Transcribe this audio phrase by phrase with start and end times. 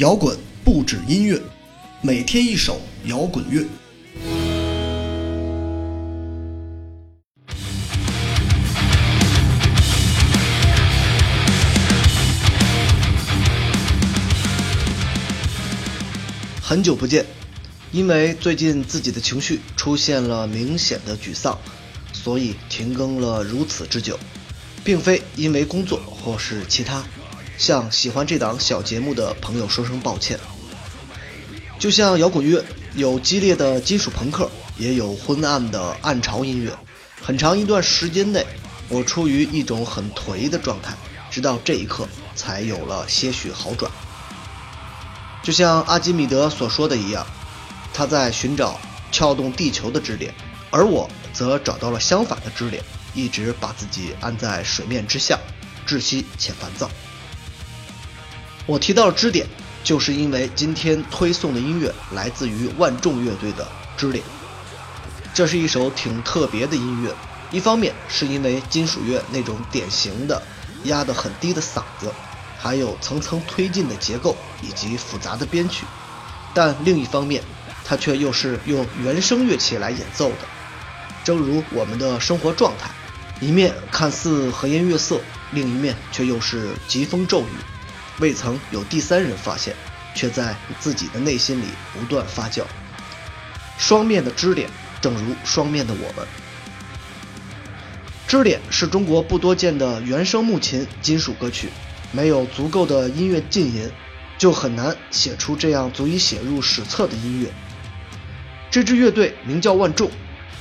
[0.00, 0.34] 摇滚
[0.64, 1.38] 不止音乐，
[2.00, 3.66] 每天一首摇滚乐。
[16.62, 17.26] 很久不见，
[17.92, 21.58] 因为最近自己的情绪出现了明显的沮丧，
[22.14, 24.18] 所以停更了如此之久，
[24.82, 27.04] 并非因为工作或是其他。
[27.60, 30.40] 向喜欢这档小节目的朋友说声抱歉。
[31.78, 36.74] 就像摇滚乐有激烈的金属朋克，也有昏暗的暗潮音乐。
[37.20, 38.46] 很长一段时间内，
[38.88, 40.94] 我处于一种很颓的状态，
[41.30, 43.92] 直到这一刻才有了些许好转。
[45.42, 47.26] 就像阿基米德所说的一样，
[47.92, 48.80] 他在寻找
[49.12, 50.32] 撬动地球的支点，
[50.70, 55.38] 而我则找到了相反的支点，一直把自己按在水面之下，
[55.86, 56.90] 窒息且烦躁。
[58.66, 59.46] 我提到支点，
[59.82, 63.64] 就是因为今天推送的音乐来自于万众乐队的
[64.00, 64.24] 《支点》，
[65.34, 67.14] 这是一首挺特别的音乐。
[67.50, 70.40] 一方面是因为金属乐那种典型的
[70.84, 72.12] 压得很低的嗓子。
[72.62, 75.86] 还有层层推进的结构以及复杂的编曲，
[76.52, 77.42] 但另一方面，
[77.86, 80.46] 它却又是用原声乐器来演奏的，
[81.24, 82.90] 正如我们的生活状态，
[83.40, 85.22] 一面看似和颜悦色，
[85.52, 87.56] 另一面却又是疾风骤雨，
[88.20, 89.74] 未曾有第三人发现，
[90.14, 92.62] 却在自己的内心里不断发酵。
[93.78, 94.68] 双面的支点，
[95.00, 96.26] 正如双面的我们。
[98.28, 101.68] 支点是中国不多见的原声木琴金属歌曲。
[102.12, 103.88] 没有足够的音乐浸淫，
[104.36, 107.48] 就很难写出这样足以写入史册的音乐。
[108.68, 110.10] 这支乐队名叫万众，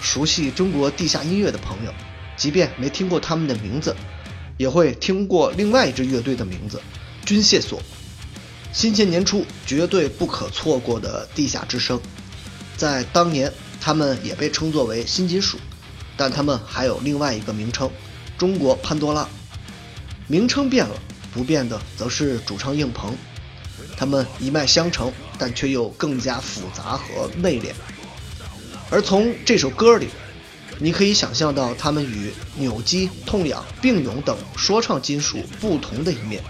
[0.00, 1.92] 熟悉中国地下音乐的朋友，
[2.34, 3.94] 即便没听过他们的名字，
[4.56, 6.80] 也会听过另外一支乐队的名字——
[7.24, 7.80] 军械所。
[8.72, 12.00] 新千年初绝对不可错过的地下之声，
[12.76, 15.58] 在当年他们也被称作为新金属，
[16.16, 17.90] 但他们还有另外一个名称——
[18.36, 19.28] 中国潘多拉。
[20.26, 20.94] 名称变了。
[21.34, 23.12] 不变的则是主唱硬鹏，
[23.96, 27.72] 他们一脉相承，但却又更加复杂和内敛。
[28.88, 30.06] 而从这首歌里，
[30.78, 36.40] 你可以想象到他们与扭机、痛痒、病勇等说唱金属不同的一面，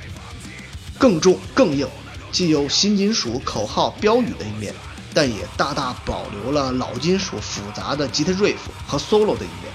[1.05, 1.87] 更重更硬，
[2.33, 4.73] 既有新金属口号标语的一面，
[5.13, 8.57] 但也大大保留了老金属复杂的吉他 riff
[8.87, 9.71] 和 solo 的一面。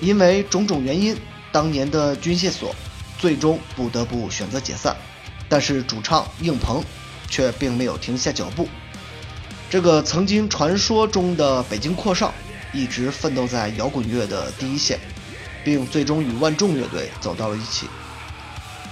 [0.00, 1.14] 因为种种原因，
[1.52, 2.74] 当年的军械所。
[3.18, 4.96] 最终不得不选择解散，
[5.46, 6.82] 但是主唱应鹏
[7.28, 8.66] 却并没有停下脚步。
[9.68, 12.32] 这个曾经传说中的北京阔少，
[12.72, 14.98] 一直奋斗在摇滚乐的第一线，
[15.62, 17.86] 并最终与万众乐队走到了一起。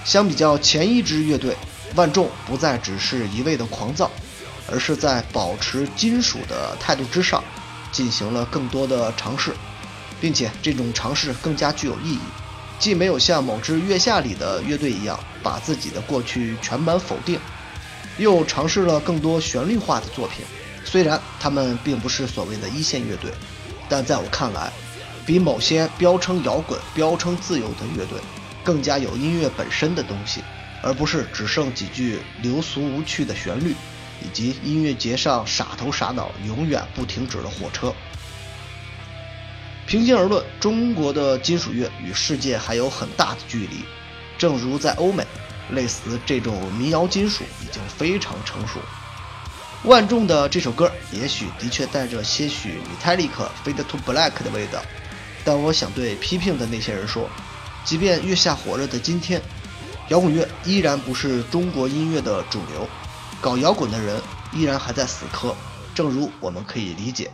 [0.04, 1.56] 相比较前一支乐队，
[1.94, 4.10] 万众不再只是一味的狂躁，
[4.70, 7.42] 而是在保持金属的态度之上，
[7.92, 9.52] 进行了更多的尝试，
[10.20, 12.20] 并且这种尝试更加具有意义。
[12.78, 17.38] 既没有像某支月下里的乐队一样把自己的过去全盘否定，
[18.18, 20.44] 又尝试了更多旋律化的作品。
[20.84, 23.30] 虽然他们并不是所谓的一线乐队，
[23.88, 24.72] 但在我看来，
[25.24, 28.18] 比某些标称摇滚、标称自由的乐队
[28.64, 30.42] 更加有音乐本身的东西，
[30.82, 33.74] 而不是只剩几句流俗无趣的旋律，
[34.22, 37.92] 以及音乐节上傻头傻脑、永远不停止的火车。
[39.86, 43.84] 平心而论，中国的金属乐与世界还有很大的距离。
[44.38, 45.26] 正如在欧美，
[45.70, 48.80] 类似这种民谣金属已经非常成熟。
[49.84, 54.80] 万众的这首歌也许的确带着些许 Metallica Fade to Black 的味道，
[55.44, 57.28] 但我想对批评的那些人说，
[57.84, 59.42] 即便月下火热的今天，
[60.08, 62.88] 摇滚乐依然不是中国音乐的主流，
[63.40, 64.20] 搞摇滚的人
[64.52, 65.54] 依然还在死磕。
[65.94, 67.30] 正如我们可以理解。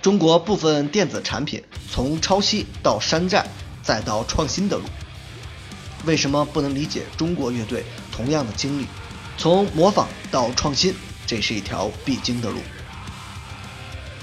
[0.00, 3.46] 中国部分电子产品从抄袭到山寨
[3.82, 4.84] 再到创新的路，
[6.04, 8.86] 为什么不能理解中国乐队同样的经历？
[9.36, 10.94] 从模仿到创新，
[11.26, 12.58] 这是一条必经的路。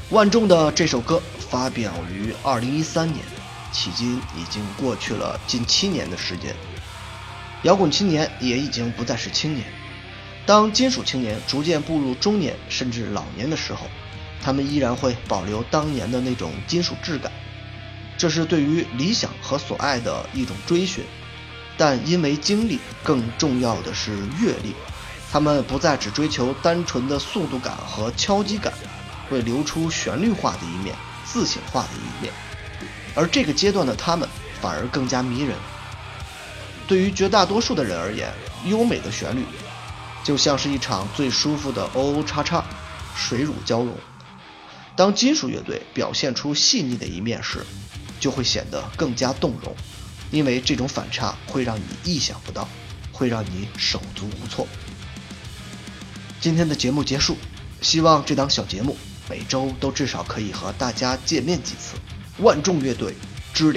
[0.09, 3.19] 万众的这首歌发表于二零一三年，
[3.73, 6.55] 迄今已经过去了近七年的时间。
[7.63, 9.65] 摇滚青年也已经不再是青年，
[10.45, 13.87] 当金属青年逐渐步入中年甚至老年的时候。
[14.43, 17.31] 他们依然会保留当年的那种金属质感，
[18.17, 21.05] 这是对于理想和所爱的一种追寻。
[21.77, 24.73] 但因为经历，更重要的是阅历，
[25.31, 28.73] 他们不再只追求单纯的速度感和敲击感，
[29.29, 32.33] 会流出旋律化的一面、自省化的一面。
[33.15, 34.27] 而这个阶段的他们，
[34.61, 35.55] 反而更加迷人。
[36.87, 38.31] 对于绝大多数的人而言，
[38.65, 39.43] 优美的旋律，
[40.23, 42.63] 就像是一场最舒服的 O O 叉叉，
[43.15, 43.95] 水乳交融。
[44.95, 47.65] 当金属乐队表现出细腻的一面时，
[48.19, 49.75] 就会显得更加动容，
[50.31, 52.67] 因为这种反差会让你意想不到，
[53.11, 54.67] 会让你手足无措。
[56.41, 57.37] 今天的节目结束，
[57.81, 58.97] 希望这档小节目
[59.29, 61.95] 每周都至少可以和大家见面几次。
[62.41, 63.13] 万众乐队，
[63.53, 63.71] 支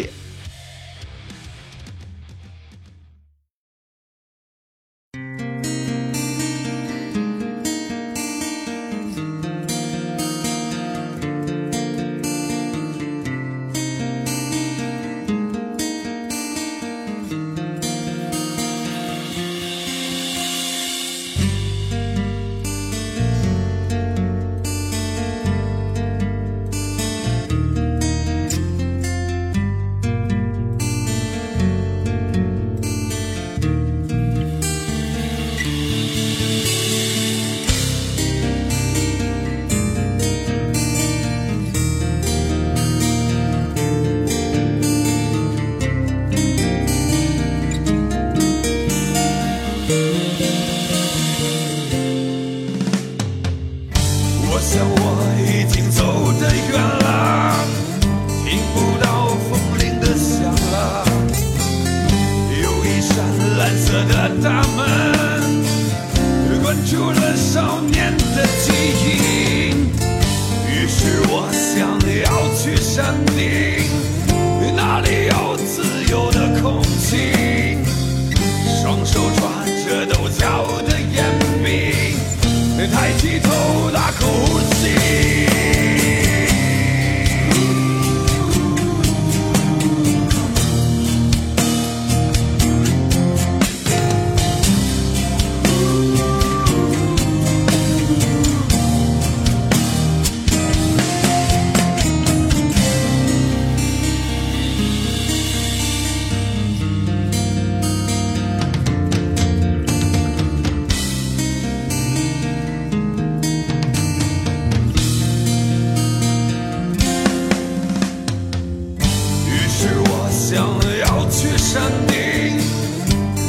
[120.54, 122.14] 想要去山顶，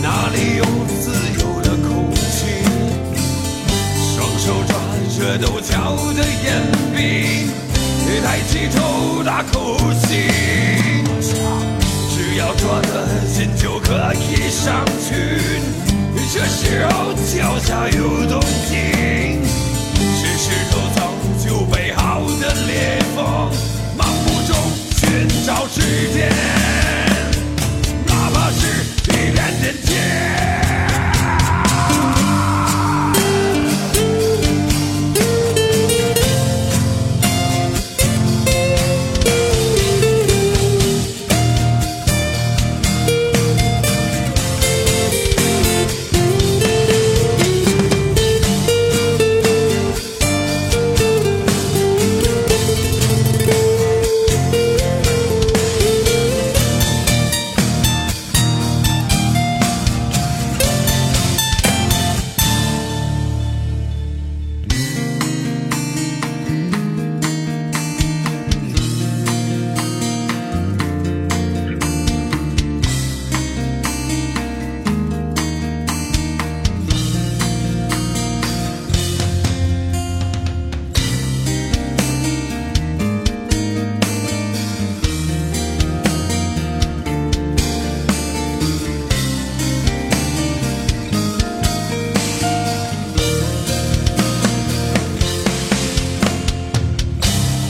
[0.02, 0.66] 哪里有
[1.00, 2.66] 自由的空气？
[4.16, 4.76] 双手抓
[5.16, 6.66] 着陡峭的岩
[6.96, 7.46] 壁，
[8.24, 10.26] 抬起头大口吸，
[12.10, 14.84] 只要抓得紧就可以上。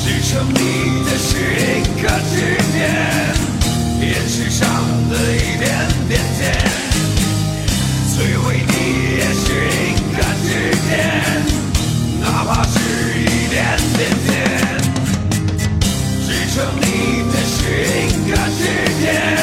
[0.06, 2.34] 支撑你的是一个支
[2.72, 2.80] 点，
[4.00, 4.70] 岩石上
[5.10, 5.66] 的一点
[6.08, 6.54] 点甜，
[8.14, 8.72] 摧毁你
[9.18, 9.44] 也是
[9.82, 10.48] 一个支
[10.88, 10.94] 点，
[12.22, 12.74] 哪怕是
[13.20, 13.58] 一点
[13.98, 14.30] 点点。
[16.22, 16.86] 支撑你
[17.32, 17.58] 的是
[17.98, 18.62] 一个支
[19.02, 19.35] 点。